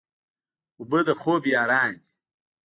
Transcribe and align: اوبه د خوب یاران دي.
اوبه 0.79 0.99
د 1.07 1.09
خوب 1.21 1.41
یاران 1.53 1.91
دي. 2.01 2.09